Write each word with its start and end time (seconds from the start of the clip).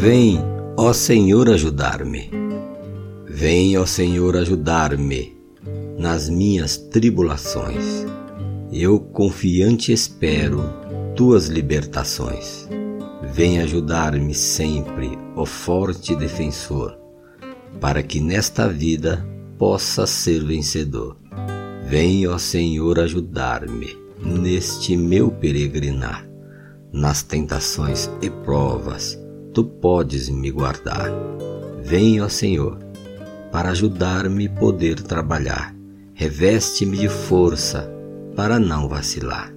Vem, 0.00 0.38
ó 0.76 0.92
Senhor, 0.92 1.48
ajudar-me. 1.48 2.30
Vem, 3.26 3.78
ó 3.78 3.86
Senhor, 3.86 4.36
ajudar-me 4.36 5.36
nas 5.98 6.28
minhas 6.28 6.76
tribulações. 6.76 8.06
Eu 8.72 9.00
confiante 9.00 9.92
espero 9.92 10.62
tuas 11.16 11.48
libertações. 11.48 12.68
Vem 13.32 13.60
ajudar-me 13.60 14.34
sempre, 14.34 15.18
ó 15.34 15.44
forte 15.46 16.14
defensor, 16.14 16.98
para 17.80 18.02
que 18.02 18.20
nesta 18.20 18.68
vida 18.68 19.26
possa 19.58 20.06
ser 20.06 20.44
vencedor. 20.44 21.16
Vem, 21.86 22.26
ó 22.26 22.38
Senhor, 22.38 23.00
ajudar-me 23.00 23.98
neste 24.22 24.96
meu 24.96 25.30
peregrinar. 25.30 26.29
Nas 26.92 27.22
tentações 27.22 28.10
e 28.20 28.28
provas, 28.28 29.18
tu 29.54 29.64
podes 29.64 30.28
me 30.28 30.50
guardar. 30.50 31.08
Ó 32.22 32.28
Senhor, 32.28 32.78
para 33.52 33.70
ajudar-me 33.70 34.48
poder 34.48 35.00
trabalhar. 35.00 35.74
Reveste-me 36.14 36.96
de 36.96 37.08
força 37.08 37.90
para 38.34 38.58
não 38.58 38.88
vacilar. 38.88 39.52